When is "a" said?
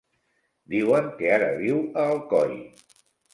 1.81-2.07